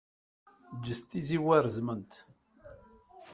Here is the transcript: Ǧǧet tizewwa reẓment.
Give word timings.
Ǧǧet 0.77 0.99
tizewwa 1.09 1.57
reẓment. 1.65 2.11